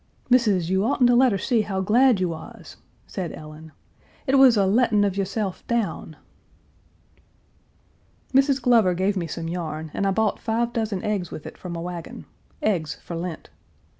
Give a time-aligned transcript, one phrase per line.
[0.31, 3.71] "Missis, you oughtn't to let her see how glad you was," said Ellen.
[4.25, 6.15] "It was a lettin' of yo'sef down."
[8.33, 8.59] Mrs.
[8.59, 11.81] Glover gave me some yarn, and I bought five dozen eggs with it from a
[11.83, 12.25] wagon
[12.63, 13.51] eggs for Lent.